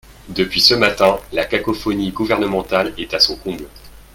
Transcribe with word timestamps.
Depuis 0.29 0.61
ce 0.61 0.73
matin, 0.73 1.19
la 1.31 1.45
cacophonie 1.45 2.09
gouvernementale 2.11 2.91
est 2.97 3.13
à 3.13 3.19
son 3.19 3.35
comble. 3.37 3.67